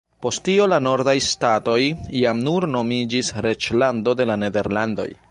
[0.25, 1.75] Post tio la nordaj ŝtatoj
[2.21, 5.07] jam nur nomiĝis Reĝlando de la Nederlandoj.